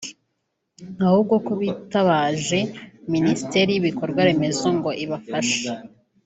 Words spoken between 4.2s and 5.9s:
Remezo ngo ibafashe